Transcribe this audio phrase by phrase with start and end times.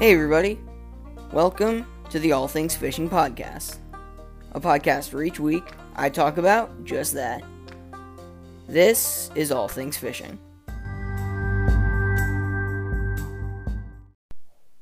[0.00, 0.58] Hey, everybody.
[1.32, 3.78] Welcome to the All Things Fishing Podcast,
[4.50, 5.62] a podcast where each week
[5.94, 7.44] I talk about just that.
[8.66, 10.40] This is All Things Fishing.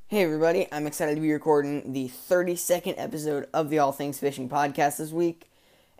[0.07, 0.67] Hey, everybody.
[0.73, 5.13] I'm excited to be recording the 32nd episode of the All Things Fishing Podcast this
[5.13, 5.51] week.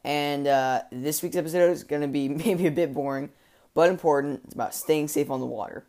[0.03, 3.29] And uh, this week's episode is going to be maybe a bit boring,
[3.75, 4.41] but important.
[4.45, 5.85] It's about staying safe on the water.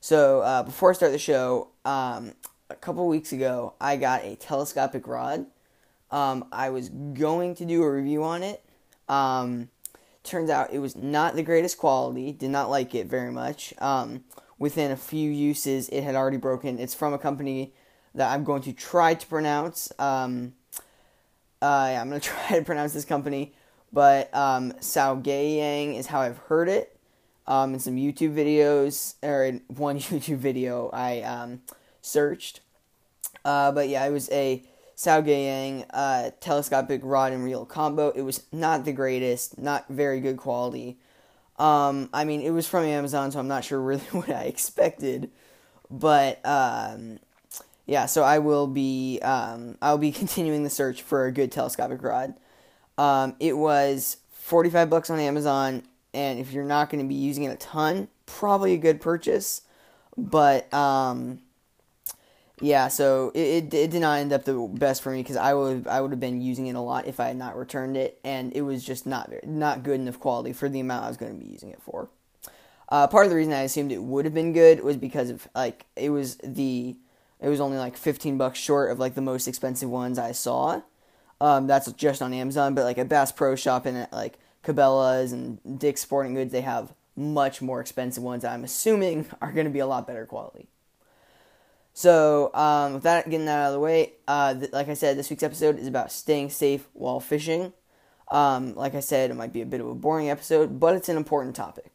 [0.00, 2.32] So, uh, before I start the show, um,
[2.70, 5.46] a couple weeks ago, I got a telescopic rod.
[6.10, 8.62] Um, I was going to do a review on it.
[9.08, 9.68] Um,
[10.22, 12.32] turns out it was not the greatest quality.
[12.32, 13.74] Did not like it very much.
[13.78, 14.24] Um,
[14.58, 16.78] within a few uses, it had already broken.
[16.78, 17.72] It's from a company
[18.14, 19.92] that I'm going to try to pronounce.
[19.98, 20.54] Um,
[21.60, 23.52] uh, yeah, I'm going to try to pronounce this company,
[23.92, 26.97] but um, Saogayang is how I've heard it.
[27.48, 31.62] Um, in some YouTube videos, or in one YouTube video I um,
[32.02, 32.60] searched.
[33.44, 34.62] Uh, but yeah, it was a
[34.96, 38.10] Saogayang uh, telescopic rod and reel combo.
[38.10, 40.98] It was not the greatest, not very good quality.
[41.58, 45.30] Um, I mean, it was from Amazon, so I'm not sure really what I expected.
[45.90, 47.20] But um,
[47.86, 52.02] yeah, so I will be um, I'll be continuing the search for a good telescopic
[52.02, 52.34] rod.
[52.98, 55.84] Um, it was 45 bucks on Amazon,
[56.18, 59.62] and if you're not going to be using it a ton, probably a good purchase.
[60.16, 61.38] But um,
[62.60, 63.38] yeah, so it,
[63.72, 66.10] it, it did not end up the best for me because I would I would
[66.10, 68.84] have been using it a lot if I had not returned it, and it was
[68.84, 71.70] just not not good enough quality for the amount I was going to be using
[71.70, 72.08] it for.
[72.88, 75.46] Uh, part of the reason I assumed it would have been good was because of
[75.54, 76.96] like it was the
[77.38, 80.82] it was only like 15 bucks short of like the most expensive ones I saw.
[81.40, 85.32] Um, that's just on Amazon, but like a Bass Pro Shop and at like Cabela's
[85.32, 88.44] and Dick's Sporting Goods, they have much more expensive ones.
[88.44, 90.68] I'm assuming are going to be a lot better quality.
[91.94, 95.18] So, um, with that getting that out of the way, uh, th- like I said,
[95.18, 97.72] this week's episode is about staying safe while fishing.
[98.30, 101.08] Um, like I said, it might be a bit of a boring episode, but it's
[101.08, 101.90] an important topic.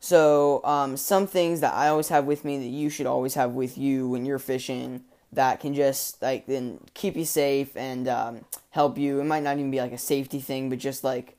[0.00, 3.52] So, um, some things that I always have with me that you should always have
[3.52, 8.44] with you when you're fishing that can just like then keep you safe and um,
[8.70, 9.20] help you.
[9.20, 11.36] It might not even be like a safety thing, but just like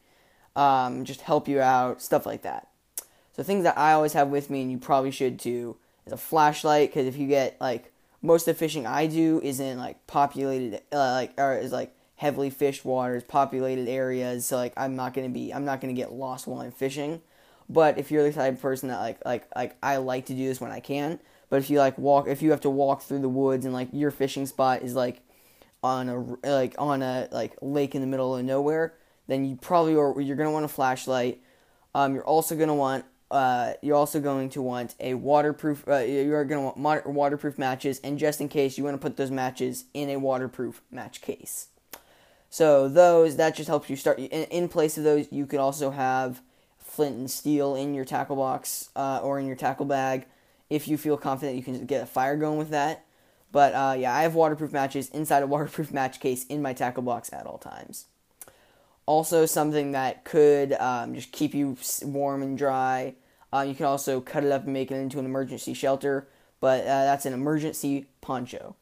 [0.55, 2.67] um, just help you out, stuff like that.
[3.35, 6.17] So, things that I always have with me, and you probably should too is a
[6.17, 10.05] flashlight because if you get like most of the fishing I do is in like
[10.07, 14.45] populated uh, like or is like heavily fished waters, populated areas.
[14.45, 17.21] So like I'm not gonna be I'm not gonna get lost while I'm fishing.
[17.69, 20.47] But if you're the type of person that like like like I like to do
[20.47, 21.19] this when I can.
[21.49, 23.89] But if you like walk if you have to walk through the woods and like
[23.91, 25.21] your fishing spot is like
[25.83, 28.93] on a like on a like lake in the middle of nowhere,
[29.27, 31.41] then you probably or you're gonna want a flashlight.
[31.95, 35.87] Um, you're also gonna want uh, you're also going to want a waterproof.
[35.87, 39.17] Uh, you're going to want waterproof matches, and just in case, you want to put
[39.17, 41.67] those matches in a waterproof match case.
[42.49, 44.19] So those that just helps you start.
[44.19, 46.41] In, in place of those, you could also have
[46.77, 50.25] flint and steel in your tackle box uh, or in your tackle bag,
[50.69, 53.05] if you feel confident you can get a fire going with that.
[53.51, 57.03] But uh, yeah, I have waterproof matches inside a waterproof match case in my tackle
[57.03, 58.05] box at all times
[59.07, 63.15] also something that could um, just keep you warm and dry.
[63.51, 66.27] Uh, you can also cut it up and make it into an emergency shelter,
[66.59, 68.75] but uh, that's an emergency poncho.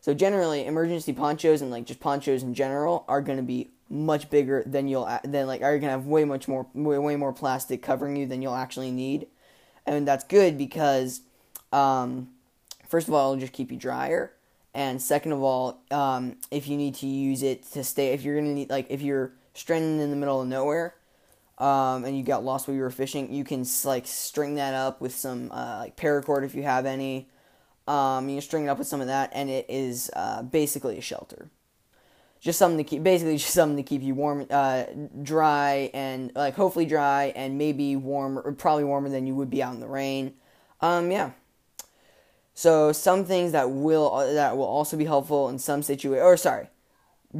[0.00, 4.28] So generally, emergency ponchos and like just ponchos in general are going to be much
[4.28, 7.32] bigger than you'll than like are going to have way much more way, way more
[7.32, 9.28] plastic covering you than you'll actually need,
[9.86, 11.20] and that's good because
[11.72, 12.28] um,
[12.88, 14.32] first of all, it'll just keep you drier,
[14.74, 18.36] and second of all, um, if you need to use it to stay, if you're
[18.36, 20.94] gonna need like if you're stranded in the middle of nowhere,
[21.58, 25.00] um, and you got lost while you were fishing, you can like string that up
[25.00, 27.28] with some uh, like paracord if you have any.
[27.88, 31.00] Um, you string it up with some of that, and it is uh, basically a
[31.00, 31.48] shelter.
[32.38, 34.84] Just something to keep, basically just something to keep you warm, uh,
[35.22, 39.62] dry, and like hopefully dry, and maybe warm, or probably warmer than you would be
[39.62, 40.34] out in the rain.
[40.80, 41.30] Um, yeah.
[42.58, 46.24] So some things that will that will also be helpful in some situations.
[46.24, 46.66] Or sorry,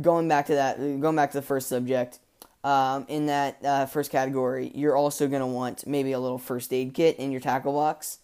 [0.01, 2.21] going back to that, going back to the first subject,
[2.63, 6.73] um, in that uh, first category, you're also going to want maybe a little first
[6.73, 8.19] aid kit in your tackle box.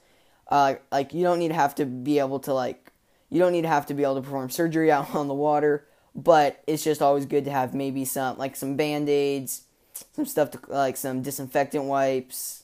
[0.47, 2.93] Uh, like you don't need to have to be able to like
[3.29, 5.89] you don't need to have to be able to perform surgery out on the water,
[6.15, 9.65] but it's just always good to have maybe some like some band aids,
[10.13, 12.64] some stuff to, like some disinfectant wipes,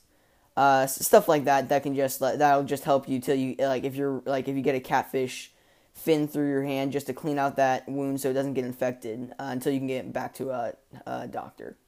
[0.60, 1.70] uh, stuff like that.
[1.70, 4.60] That can just that'll just help you till you like if you're like if you
[4.60, 5.52] get a catfish
[5.94, 9.32] fin through your hand just to clean out that wound so it doesn't get infected
[9.38, 10.74] uh, until you can get back to a,
[11.06, 11.78] a doctor.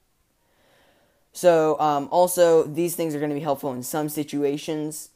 [1.34, 5.10] So, um, also, these things are going to be helpful in some situations.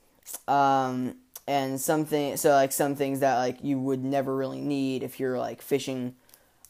[0.46, 1.16] Um,
[1.48, 5.38] and something so like some things that like you would never really need if you're
[5.38, 6.16] like fishing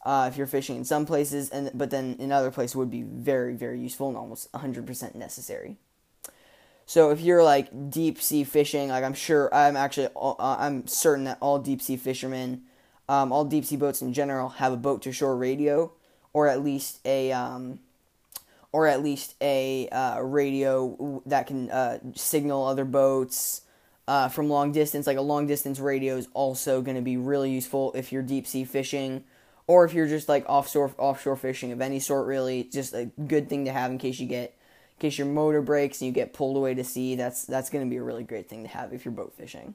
[0.04, 3.02] uh, if you're fishing in some places and but then in other places would be
[3.02, 5.78] very very useful and almost 100% necessary
[6.86, 11.24] so if you're like deep sea fishing like i'm sure i'm actually uh, i'm certain
[11.24, 12.62] that all deep sea fishermen
[13.08, 15.92] um, all deep sea boats in general have a boat to shore radio
[16.32, 17.78] or at least a um,
[18.72, 23.62] or at least a uh, radio that can uh, signal other boats
[24.08, 25.06] uh, from long distance.
[25.06, 28.46] Like a long distance radio is also going to be really useful if you're deep
[28.46, 29.24] sea fishing,
[29.66, 32.26] or if you're just like offshore offshore fishing of any sort.
[32.26, 34.55] Really, just a good thing to have in case you get
[34.96, 37.14] in case your motor breaks and you get pulled away to sea.
[37.14, 39.74] That's that's going to be a really great thing to have if you're boat fishing.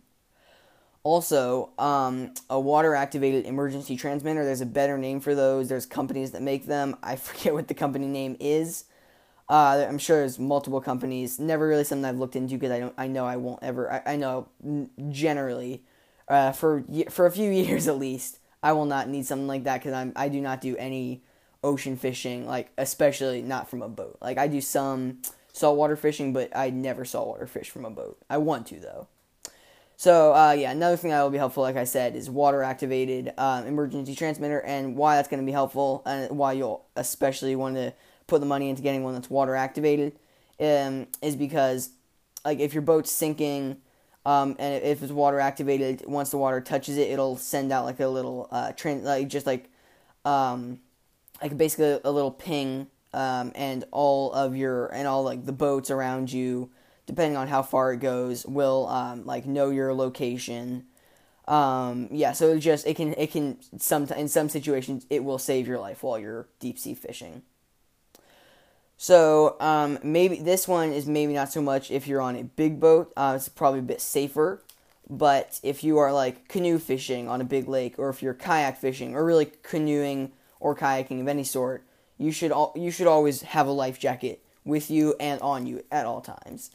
[1.04, 4.46] Also, um, a water activated emergency transmitter.
[4.46, 5.68] There's a better name for those.
[5.70, 6.96] There's companies that make them.
[7.02, 8.86] I forget what the company name is.
[9.50, 11.40] Uh, I'm sure there's multiple companies.
[11.40, 12.94] Never really something I've looked into because I don't.
[12.98, 13.92] I know I won't ever.
[13.92, 14.48] I, I know
[15.10, 15.84] generally,
[16.28, 19.80] uh, for for a few years at least, I will not need something like that
[19.80, 20.14] because I'm.
[20.16, 21.24] I do not do any
[21.64, 24.18] ocean fishing, like especially not from a boat.
[24.22, 25.22] Like I do some
[25.54, 28.18] saltwater fishing, but I never saltwater fish from a boat.
[28.30, 29.08] I want to though.
[29.98, 33.34] So uh, yeah, another thing that will be helpful, like I said, is water activated
[33.38, 37.76] uh, emergency transmitter, and why that's going to be helpful, and why you'll especially want
[37.76, 37.94] to
[38.26, 40.14] put the money into getting one that's water activated,
[40.60, 41.92] um, is because
[42.44, 43.78] like if your boat's sinking,
[44.26, 48.00] um, and if it's water activated, once the water touches it, it'll send out like
[48.00, 49.70] a little uh, trans, like just like
[50.26, 50.80] um,
[51.42, 55.92] like basically a little ping, um, and all of your and all like the boats
[55.92, 56.70] around you
[57.06, 60.86] depending on how far it goes, will um, like know your location.
[61.48, 65.38] Um, yeah, so it just it can it can some in some situations it will
[65.38, 67.42] save your life while you're deep sea fishing.
[68.96, 72.80] So um, maybe this one is maybe not so much if you're on a big
[72.80, 73.12] boat.
[73.18, 74.64] Uh, it's probably a bit safer.
[75.10, 78.78] But if you are like canoe fishing on a big lake, or if you're kayak
[78.78, 81.84] fishing, or really canoeing or kayaking of any sort,
[82.18, 85.84] you should al- you should always have a life jacket with you and on you
[85.92, 86.72] at all times.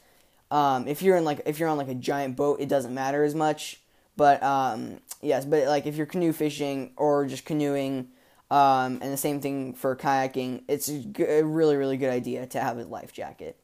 [0.51, 3.23] Um, if you're in like if you're on like a giant boat, it doesn't matter
[3.23, 3.81] as much.
[4.15, 8.09] But um, yes, but like if you're canoe fishing or just canoeing,
[8.49, 12.77] um, and the same thing for kayaking, it's a really really good idea to have
[12.77, 13.57] a life jacket.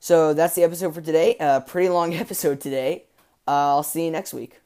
[0.00, 1.36] So that's the episode for today.
[1.40, 3.04] A pretty long episode today.
[3.46, 4.60] Uh, I'll see you next week.